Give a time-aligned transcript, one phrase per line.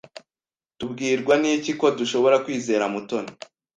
[0.77, 3.31] Tubwirwa n'iki ko dushobora kwizera Mutoni?